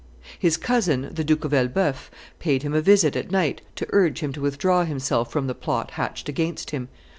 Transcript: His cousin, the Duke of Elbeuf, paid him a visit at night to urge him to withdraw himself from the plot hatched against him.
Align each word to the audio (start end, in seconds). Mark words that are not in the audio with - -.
His 0.39 0.57
cousin, 0.57 1.11
the 1.13 1.23
Duke 1.23 1.45
of 1.45 1.53
Elbeuf, 1.53 2.09
paid 2.39 2.63
him 2.63 2.73
a 2.73 2.81
visit 2.81 3.15
at 3.15 3.29
night 3.29 3.61
to 3.75 3.85
urge 3.91 4.21
him 4.21 4.33
to 4.33 4.41
withdraw 4.41 4.83
himself 4.83 5.31
from 5.31 5.45
the 5.45 5.53
plot 5.53 5.91
hatched 5.91 6.27
against 6.27 6.71
him. 6.71 6.87